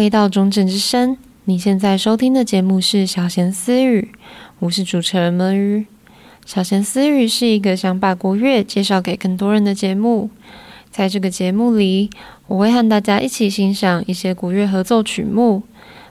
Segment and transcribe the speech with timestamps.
[0.00, 4.08] 回到中正之声，你现在收听的节目是小闲私语，
[4.58, 5.84] 我是主持人闷鱼。
[6.46, 10.30] 小闲私语是一个想把国乐介绍给更多人的节目，
[10.90, 12.08] 在这个节目里，
[12.46, 15.64] 我会和大家一起欣赏一些国乐合奏曲目，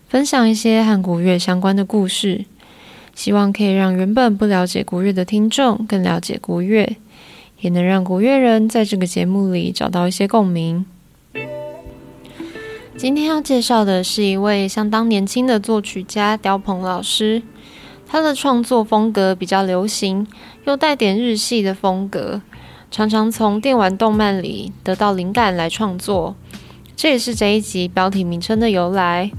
[0.08, 2.46] 分享一些和国乐相关的故事，
[3.16, 6.96] 希望可以让原本不了解国乐的听众更了解国乐，
[7.62, 10.86] 也能让国乐人在这个节目里找到一些共鸣。
[13.00, 17.42] 今天要介绍的是一位相当年轻的作曲家刁鹏老师，
[18.06, 20.28] 他的创作风格比较流行，
[20.66, 22.42] 又带点日系的风格，
[22.92, 26.36] 常常从电玩动漫里得到灵感来创作，
[26.98, 29.32] 这也是这一集标题名称的由来。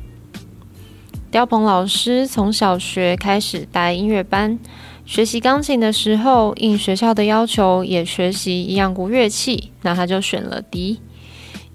[1.31, 4.59] 刁鹏老师从小学开始带音乐班，
[5.05, 11.01] 学习钢琴的时候，应学校的要求也学习一样国乐器，那他就选了笛。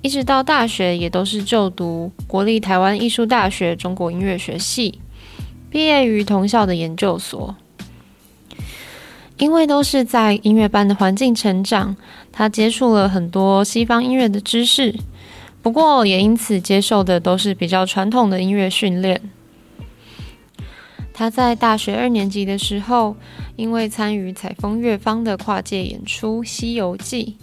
[0.05, 4.99] 一直到大学也都是就读国立台湾艺术大学中国音乐学系，
[5.71, 7.55] 毕业于同校的研究所。
[9.37, 11.97] 因为都是在音乐班的环境成长，
[12.31, 14.93] 他接触了很多西方音乐的知识，
[15.63, 19.19] 不过也因此接受的都是比较传统的音乐训练。
[21.15, 23.15] 他在大学二年级的时候，
[23.55, 27.37] 因为参与采风乐方的跨界演出《西游记》。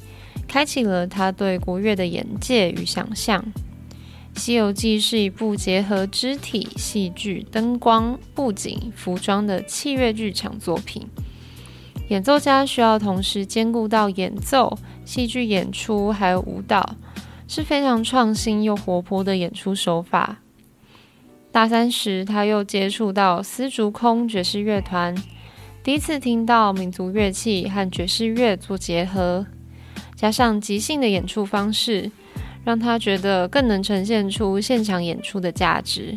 [0.53, 3.42] 开启了他对国乐的眼界与想象。
[4.39, 11.09] 《西游记》是一部结合肢体、戏剧、灯光、布景、服装的器乐剧场作品。
[12.09, 16.97] 演奏家需要同时兼顾到演奏、戏剧演出还有舞蹈，
[17.48, 20.43] 是非常创新又活泼的演出手法。
[21.50, 25.15] 大三时，他又接触到丝竹空爵士乐团，
[25.82, 29.47] 第一次听到民族乐器和爵士乐做结合。
[30.22, 32.09] 加上即兴的演出方式，
[32.65, 36.16] 让他觉得更能呈现出现场演出的价值，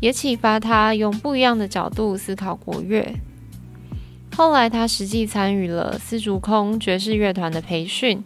[0.00, 3.14] 也启发他用不一样的角度思考国乐。
[4.36, 8.24] 后来，他实际参与了丝竹空爵士乐团的培训，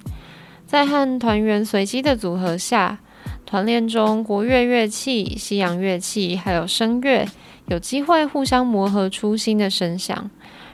[0.66, 2.98] 在和团员随机的组合下，
[3.44, 7.28] 团练中国乐乐器、西洋乐器还有声乐
[7.66, 10.30] 有机会互相磨合出新的声响，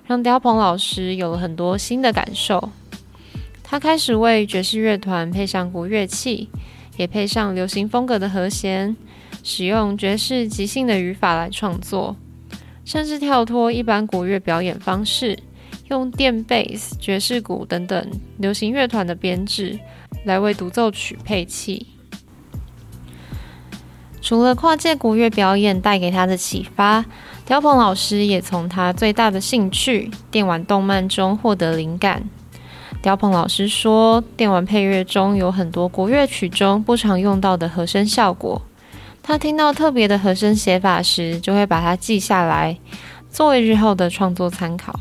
[0.06, 2.70] 让刁鹏老师有了很多新的感受。
[3.70, 6.48] 他开始为爵士乐团配上国乐器，
[6.96, 8.96] 也配上流行风格的和弦，
[9.44, 12.16] 使用爵士即兴的语法来创作，
[12.86, 15.38] 甚至跳脱一般国乐表演方式，
[15.90, 19.78] 用电贝斯、爵士鼓等等流行乐团的编制
[20.24, 21.88] 来为独奏曲配器。
[24.22, 27.04] 除了跨界国乐表演带给他的启发，
[27.44, 32.30] 刁鹏老师也从他最大的兴趣——电玩动漫中获得灵感。
[33.00, 38.60] 刁鹏老师说，电玩配乐中有很多国乐曲中不常用到的和声效果。
[39.22, 42.76] 他听到特别的和声写法时，就会把它记下来，
[43.30, 44.98] 作为日后的创作参考。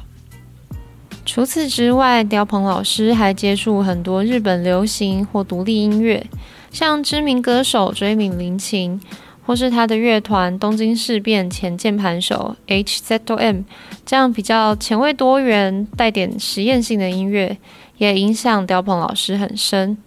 [1.25, 6.25] 除此之外，刁鹏老师还接触很多日本流行或独立音乐，
[6.71, 8.99] 像知名歌手椎名林檎，
[9.45, 13.63] 或是他的乐团东京事变前键盘手 HZM，
[14.05, 17.57] 这样比较前卫多元、带点实验性的音乐。
[17.97, 19.97] 也影响刁鹏老师很深，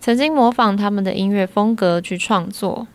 [0.00, 2.86] 曾经模仿他们的音乐风格去创作。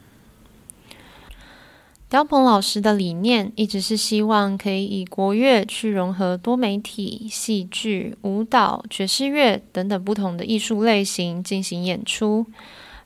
[2.10, 12.48] 刁鹏老师的理念一直是希望可以以国乐去融合多媒体、戏剧、舞蹈、爵士乐等等不同的艺术类型进行演出，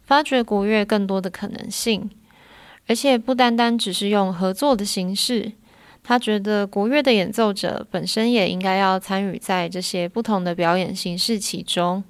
[0.06, 2.10] 发掘国乐更多的可能性，
[2.88, 5.52] 而且不单单只是用合作的形式。
[6.04, 12.04] 他觉得国乐的演奏者本身也应该要参与在这些不同的表演形式其中。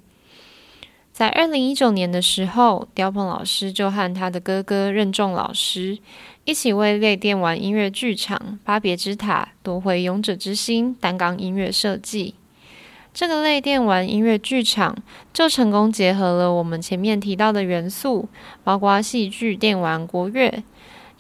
[1.11, 5.99] 在二零一九年的时候，刁鹏老师就和他的哥哥任重老师
[6.43, 8.35] 一起为类电玩音乐剧场
[8.65, 12.33] 《巴别之塔：夺回勇者之心》担纲音乐设计。
[13.13, 14.97] 这个类电玩音乐剧场
[15.31, 18.27] 就成功结合了我们前面提到的元素，
[18.63, 20.63] 包括戏剧、电玩、国乐。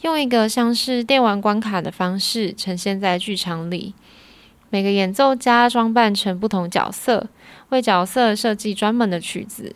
[0.03, 3.93] 用一个像是电玩关卡的方式呈现在剧场里，
[4.69, 7.27] 每个演奏家装扮成不同角色，
[7.69, 9.73] 为角色设计专门的曲子，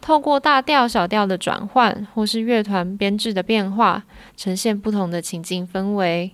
[0.00, 4.04] 透过大调小调的转换，或是乐团编制的变化，
[4.36, 6.30] 呈现不同的情境氛围。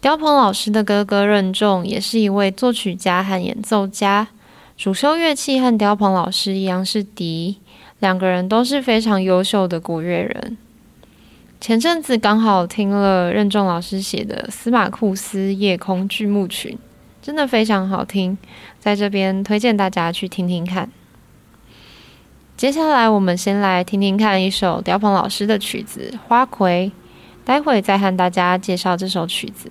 [0.00, 4.28] 刁鹏老师的哥哥任重也是一位作曲家和演奏家，
[4.76, 7.58] 主修乐器和刁鹏老师一样是笛，
[7.98, 10.56] 两个人都是非常优秀的国乐人。
[11.64, 16.72] 前阵子刚好听了任重老师写的《司马库斯夜空剧目群》，
[17.22, 18.36] 真的非常好听，
[18.78, 20.90] 在这边推荐大家去听听看。
[22.54, 26.92] 接下来，我们先来听听看一首刁鹏老师的曲子《花魁》，
[27.46, 29.70] 待会再和大家介绍这首曲子。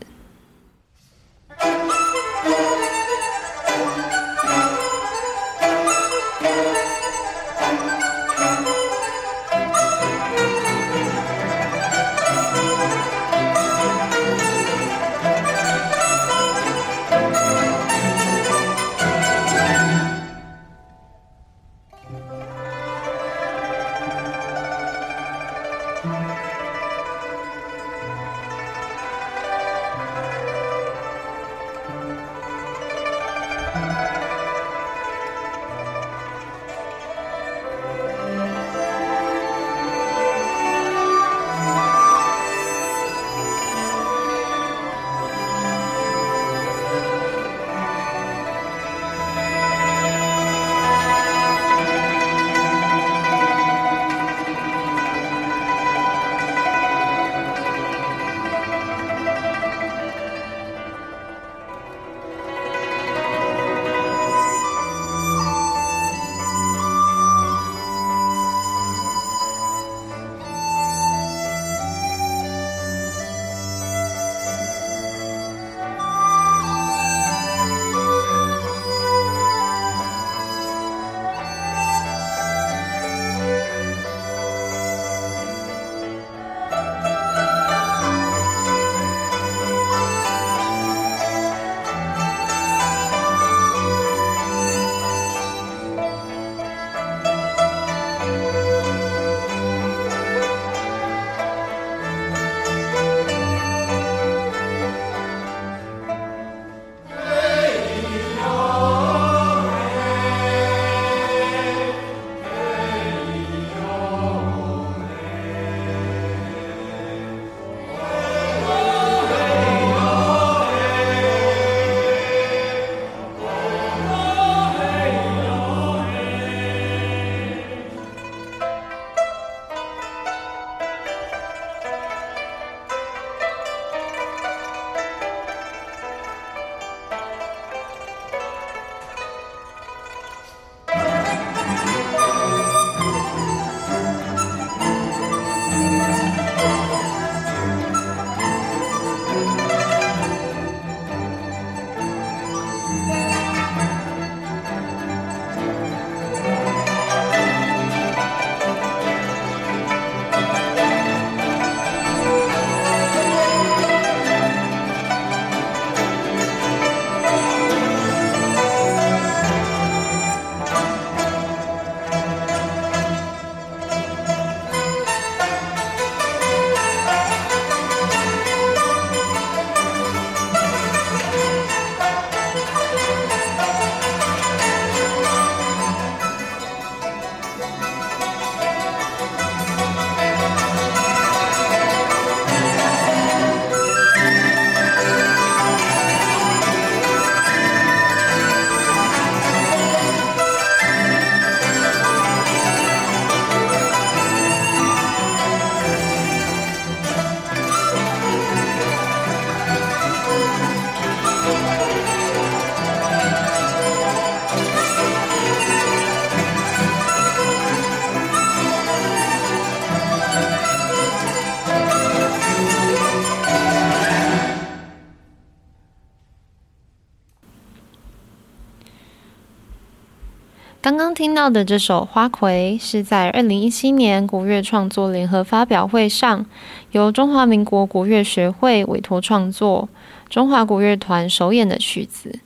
[231.44, 236.46] 到的这首《花魁》是在二零一七年国乐创作联合发表会上，
[236.92, 239.90] 由中华民国国乐学会委托创作，
[240.30, 242.40] 中华国乐团首演的曲子。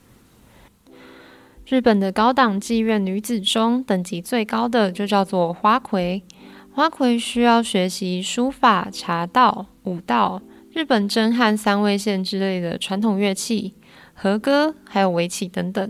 [1.68, 6.24] 日本的高档妓院女子中，等级最高的就叫做花魁。
[6.72, 13.74] 花魁需要学习书法、茶道、舞道、日本筝和三味线之类的传统乐器、
[14.12, 15.88] 和歌，还有围棋等等。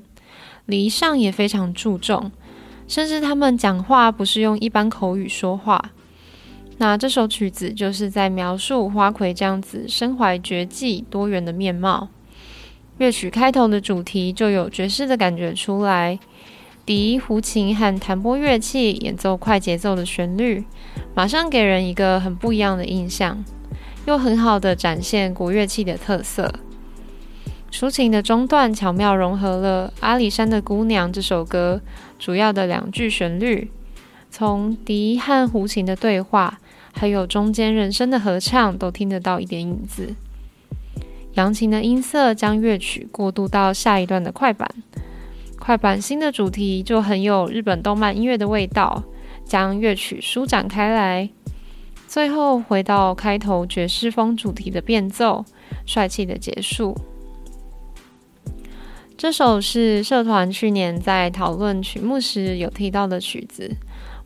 [0.66, 2.30] 礼仪上也非常注重，
[2.88, 5.92] 甚至他们讲话不是用一般口语说话。
[6.78, 12.08] 那这首曲子就是在描述花魁这样子身怀绝技、多元的面貌。
[12.98, 16.18] 乐曲开头的主题就有爵士的感觉出来，
[16.86, 20.64] 笛、胡琴和弹拨乐器演奏快节奏的旋律，
[21.14, 23.44] 马上给人一个很不一样的印象，
[24.06, 26.52] 又很好的展现国乐器的特色。
[27.70, 31.80] 抒情的中段巧妙融合了《阿里山的姑娘》这首歌
[32.18, 33.70] 主要的两句旋律，
[34.30, 36.60] 从笛和胡琴的对话，
[36.92, 40.14] 还有中间人声的合唱，都听得到一点影子。
[41.34, 44.68] 扬琴的音色将乐曲过渡到下一段的快板，
[45.58, 49.04] 快板新的主题就很有日本动漫音乐的味道，
[49.44, 51.30] 将乐曲舒展开来。
[52.08, 55.44] 最后回到开头爵士风主题的变奏，
[55.86, 56.96] 帅气的结束。
[59.18, 63.68] 这首是社团去年在讨论曲目时有提到的曲子，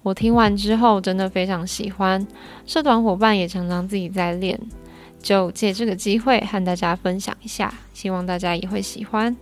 [0.03, 2.25] 我听完之后真的非常喜欢。
[2.67, 4.61] 社团伙伴也常常自己在练，
[5.23, 9.35] 就借这个机会和大家分享一下，希望大家也会喜欢。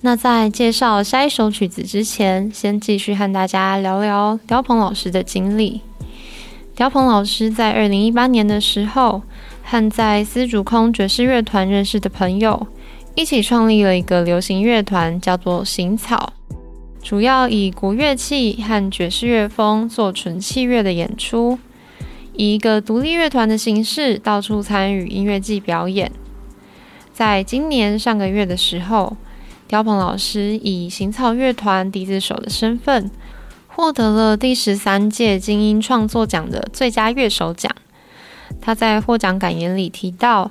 [0.00, 5.82] 那在介绍下一首曲子之前，先继续和大家聊聊刁鹏老师的经历。
[6.74, 9.22] 刁鹏老师在二零一八年的时候，
[9.62, 12.66] 和在丝竹空爵士乐团认识的朋友
[13.14, 16.32] 一起创立了一个流行乐团，叫做行草，
[17.02, 21.58] 主要以国乐器和爵士乐风做纯器乐的演出，
[22.32, 26.10] 以一个独立乐团的形式到处参与音乐季表演。
[27.12, 29.18] 在今年上个月的时候，
[29.68, 33.10] 刁鹏老师以行草乐团笛子手的身份，
[33.74, 37.74] 获得了第十三届金音创作奖的最佳乐手奖。
[38.60, 40.50] 他在获奖感言里提到，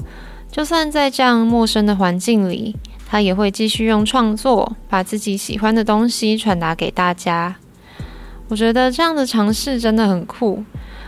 [0.51, 2.75] 就算在这样陌生的环境里，
[3.07, 7.55] 他也会继续用创作把自己喜欢的东西传达给大家。
[8.47, 10.63] 我觉得这样的尝试真的很酷。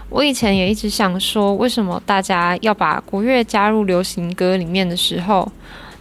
[0.09, 5.51] 我以前也一直想说，为什么大家要把国乐加入流行歌里面的时候，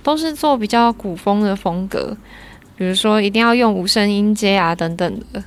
[0.03, 2.15] 都是做比较古风的风格，
[2.77, 5.43] 比如说一定要用五声音阶啊等等的。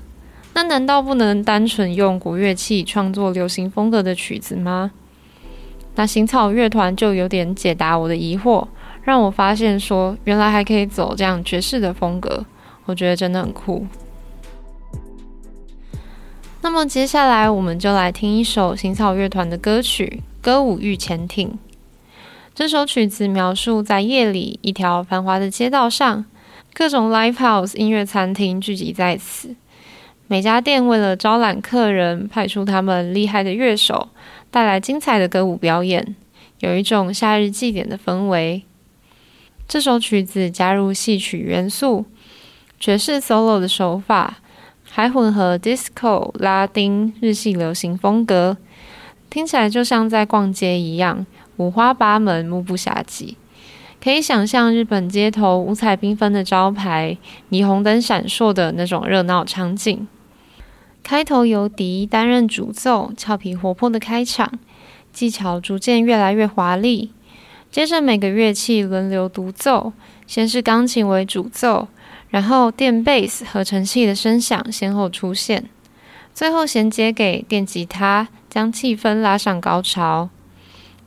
[0.56, 4.92] 那难道不能单纯用古乐器创作流行风格的曲子吗？
[5.96, 8.66] 那行草乐团就有点解答我的疑惑，
[9.04, 12.46] 让我发现说原来还可以走这样爵士的风格，
[12.86, 13.86] 我觉得真的很酷。
[16.62, 21.50] 那么接下来我们就来听一首行草乐团的歌曲《歌舞欲潜艇》。
[22.56, 26.24] 这首曲子描述在夜里一条繁华的街道上，
[26.74, 29.54] 各种 live house 音乐餐厅聚集在此。
[30.27, 34.10] 每家店为了招揽客人，派出他们厉害的乐手，
[34.50, 36.15] 带来精彩的歌舞表演，
[36.62, 38.63] 有一种夏日祭典的氛围。
[39.67, 42.05] 这首曲子加入戏曲元素、
[42.79, 44.39] 爵士 solo 的手法，
[44.89, 48.58] 还混合 disco、拉丁、日系流行风格，
[49.29, 51.24] 听起来就像在逛街一样。
[51.58, 53.36] 五花八门，目不暇接，
[54.03, 57.15] 可以想象日本街头五彩缤纷的招牌、
[57.51, 60.08] 霓虹灯闪烁的那种热闹场景。
[61.06, 64.52] 开头由笛担任主奏，俏皮活泼的开场，
[65.14, 67.12] 技巧逐渐越来越华丽。
[67.70, 69.94] 接着每个乐器轮流独奏，
[70.26, 71.88] 先是钢琴为主奏，
[72.30, 75.70] 然后电贝斯合成器的声响先后出现，
[76.34, 80.30] 最后衔接给电吉他，将气氛拉上高潮。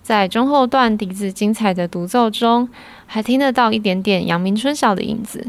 [0.00, 2.68] 在中后段笛子精彩的独奏中，
[3.06, 5.48] 还听得到一点点阳明春晓的影子。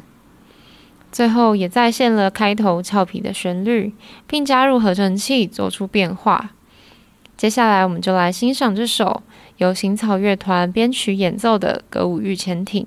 [1.12, 3.94] 最后也再现了开头俏皮的旋律，
[4.28, 6.52] 并加入合成器做出变化。
[7.36, 9.24] 接下来，我们就来欣赏这首
[9.58, 12.84] 由行草乐团编曲演奏的《歌舞欲潜艇》。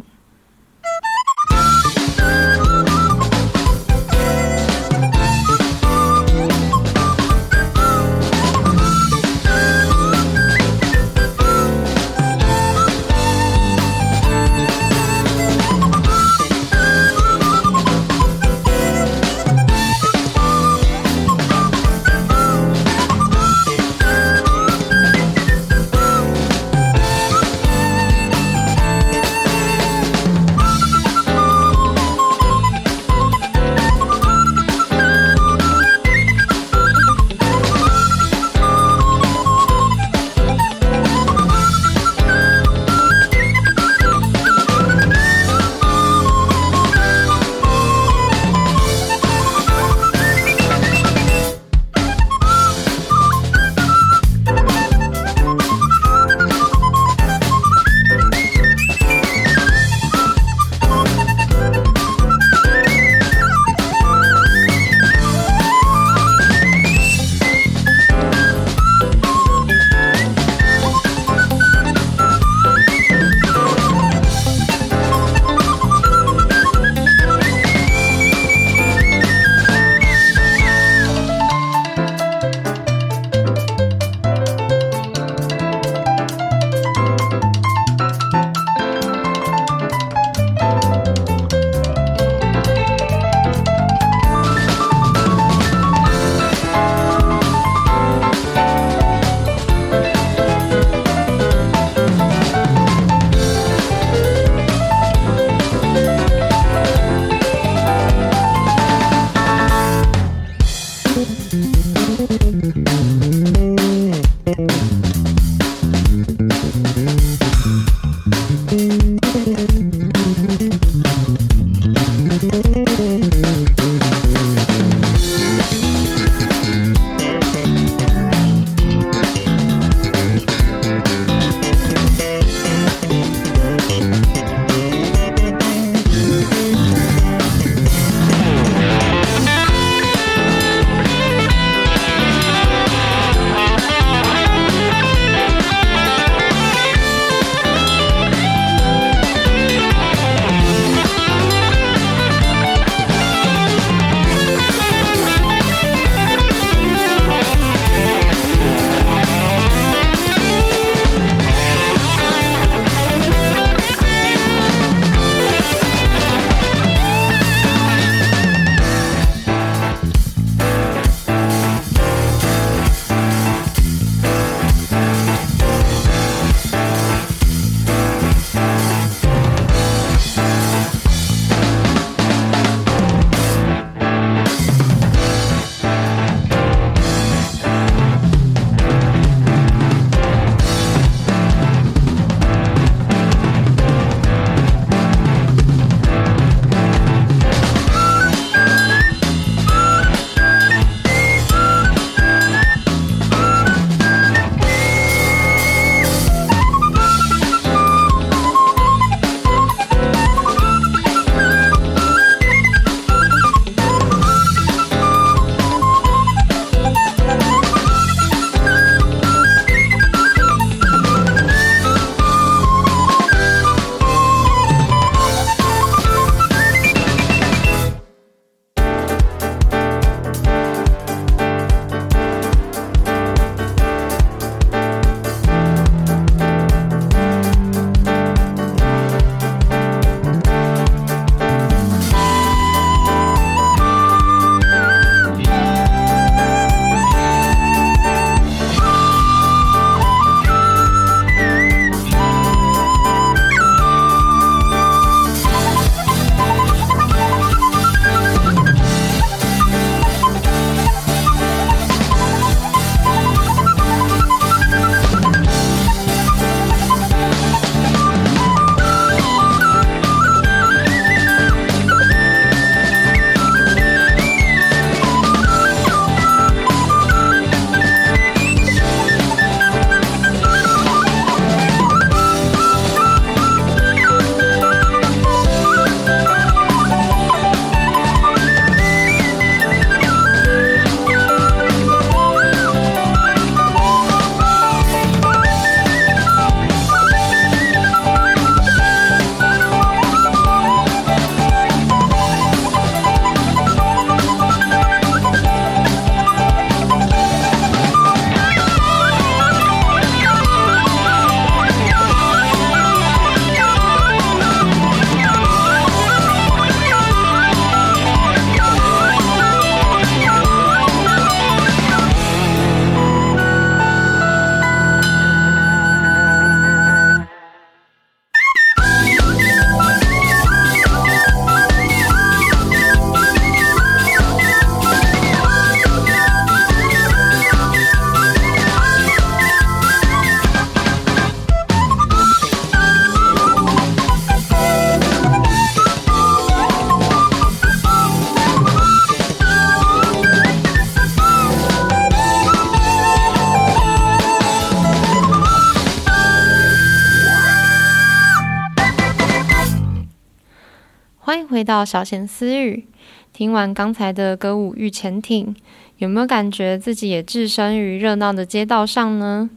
[361.63, 362.89] 欢迎回到小闲私语。
[363.33, 365.55] 听完刚才的歌舞御潜艇，
[365.99, 369.49] 有没有感觉自己也置身于热闹的街道上呢？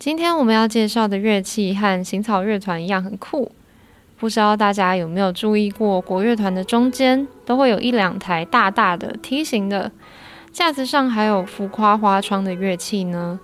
[0.00, 3.52] 今天我们要介绍的乐器和行草乐团一样很酷，
[4.18, 9.92] 不知道大家有没有注意过，国乐团的中间都会有一两台大大的梯形的
[10.50, 13.38] 架子上，还有浮夸花窗的乐器呢？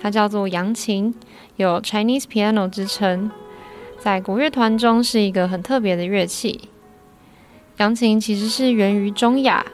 [0.00, 1.14] 它叫做扬琴，
[1.56, 3.30] 有 Chinese piano 之称，
[4.04, 6.68] 在国乐团中是一个很特别的乐器。
[7.78, 9.64] 扬琴其实是源于中亚，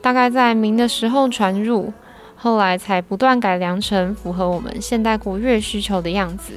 [0.00, 1.92] 大概在明的时候传入。
[2.36, 6.52] 后来才不断改良成符合我们现代国乐需求的样子。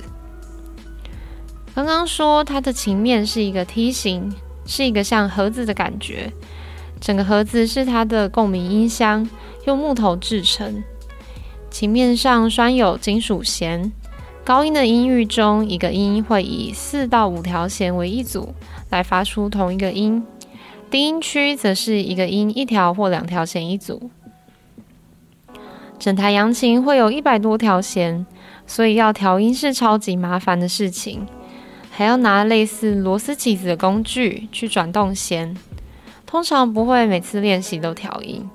[1.74, 4.32] 刚刚说它的琴面是一个梯形，
[4.68, 6.32] 是一个像盒子的感觉。
[7.02, 9.28] 整个盒子是它的共鸣音箱，
[9.66, 10.84] 用木头制成。
[11.72, 13.92] 琴面上拴有金属弦，
[14.48, 18.54] 高音的音域中，一个音会以四到五条弦为一组
[18.90, 20.24] 来发出同一个音；
[20.90, 24.10] 低音区则是一个音一条或两条弦一组。
[26.00, 28.26] 整台扬琴会有一百多条弦，
[28.66, 31.28] 所以要调音是超级麻烦的事情，
[31.92, 35.58] 还要拿类似螺丝起子的工具去转动弦，
[36.26, 38.50] 通常不会每次练习都调音。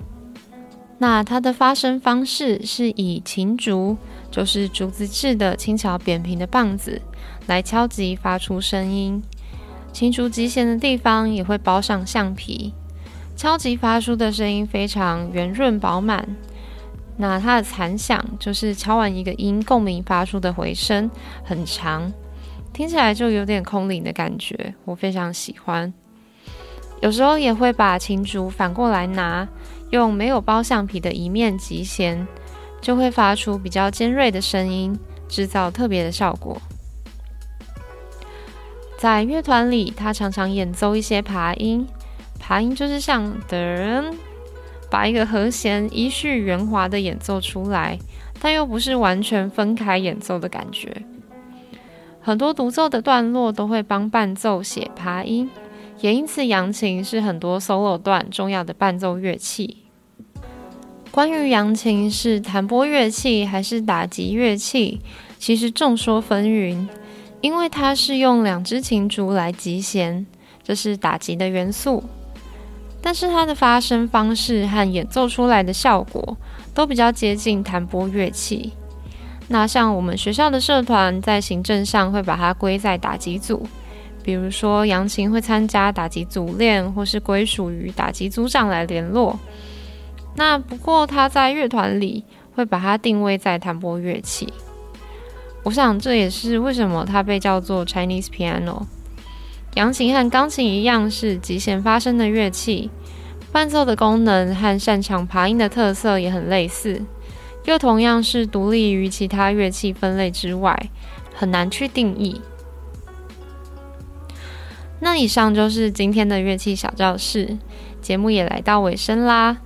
[0.97, 3.97] 那它的发声方式是以琴竹，
[4.33, 6.99] 就是竹子制的轻巧扁平的棒子
[7.45, 9.21] 来敲击发出声音，
[9.91, 12.73] 琴竹击弦的地方也会包上橡皮，
[13.35, 16.27] 敲击发出的声音非常圆润饱满。
[17.15, 21.07] 那它的残响就是敲完一个音，共鸣发出的回声
[21.43, 22.11] 很长，
[22.73, 25.93] 听起来就有点空灵的感觉，我非常喜欢。
[27.01, 29.47] 有时候也会把琴竹反过来拿，
[29.91, 32.27] 用没有包橡皮的一面击弦，
[32.83, 34.95] 就会发出比较尖锐的声音，
[35.27, 36.61] 制造特别的效果。
[38.97, 41.87] 在乐团里，他常常演奏一些爬音，
[42.39, 44.13] 爬音就是像的。
[44.89, 47.97] 把一个和弦依序圆滑的演奏出来，
[48.39, 51.03] 但又不是完全分开演奏的感觉。
[52.21, 55.49] 很多独奏的段落都会帮伴奏写爬音，
[56.01, 59.82] 也因此扬琴是很多 solo 段重要的伴奏乐器。
[61.13, 64.99] 关于扬琴是弹拨乐器还是打击乐器，
[65.37, 66.87] 其实众说纷纭，
[67.39, 70.25] 因为它是用两只琴竹来击弦，
[70.63, 72.03] 这是打击的元素。
[72.99, 76.35] 但是它的发声方式和演奏出来的效果
[76.73, 78.73] 都比较接近弹拨乐器。
[79.49, 83.67] 那像我们学校的社团在行政上会把它归在打击组，
[84.23, 89.39] 比如说扬琴会参加打击组练，或是归属于打击组长来联络。
[90.35, 92.23] 那不过它在乐团里
[92.55, 94.51] 会把它定位在弹拨乐器。
[95.63, 98.83] 我想这也是为什么它被叫做 Chinese piano。
[99.75, 102.91] 扬琴和钢琴一样是击弦发声的乐器，
[103.51, 107.01] 伴奏的功能和擅长爬音的特色也很类似，
[107.65, 110.89] 又同样是独立于其他乐器分类之外，
[111.33, 112.41] 很难去定义。
[114.99, 117.57] 那以上就是今天的乐器小教室，
[118.01, 119.57] 节目也来到尾声啦。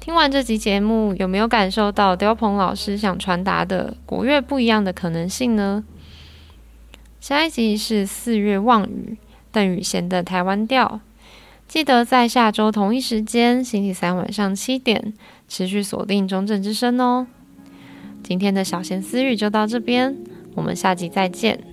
[0.00, 5.84] 听完这集节目，有没有感受到刁鹏老师想传达的国乐不一样的可能性呢？
[7.20, 9.18] 下一集是四月望雨，
[9.52, 11.00] 邓宇贤的台湾调。
[11.68, 15.12] 记得在下周同一时间，星期三晚上七点，
[15.46, 17.26] 持续锁定中正之声哦。
[18.24, 20.16] 今天的小闲私语就到这边，
[20.54, 21.69] 我们下集再见。